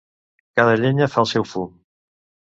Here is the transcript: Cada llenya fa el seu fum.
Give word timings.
Cada 0.59 0.73
llenya 0.83 1.09
fa 1.17 1.21
el 1.25 1.29
seu 1.33 1.47
fum. 1.53 1.71